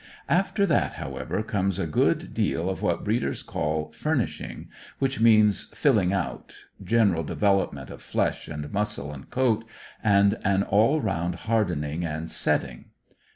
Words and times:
After 0.29 0.65
that, 0.65 0.93
however, 0.93 1.43
comes 1.43 1.77
a 1.77 1.85
good 1.85 2.33
deal 2.33 2.71
of 2.71 2.81
what 2.81 3.03
breeders 3.03 3.43
call 3.43 3.91
"furnishing," 3.91 4.67
which 4.97 5.19
means 5.19 5.65
filling 5.75 6.11
out, 6.11 6.55
general 6.83 7.21
development 7.23 7.91
of 7.91 8.01
flesh 8.01 8.47
and 8.47 8.73
muscle 8.73 9.13
and 9.13 9.29
coat, 9.29 9.63
and 10.03 10.39
an 10.43 10.63
all 10.63 10.99
round 11.01 11.35
hardening 11.45 12.03
and 12.03 12.31
"setting." 12.31 12.85